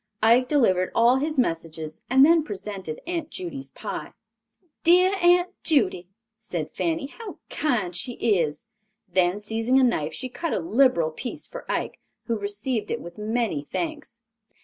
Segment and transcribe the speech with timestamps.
[0.23, 4.13] Ike delivered all his messages and then presented Aunt Judy's pie.
[4.81, 8.65] "Dear Aunt Judy," said Fanny, "how kind she is."
[9.07, 13.19] Then seizing a knife she cut a liberal piece for Ike, who received it with
[13.19, 14.21] many thanks.